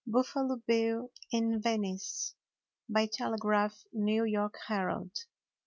[0.07, 2.33] ]BUFFALO BILL IN VENICE.
[2.89, 5.13] (By Telegraph, New York Herald.)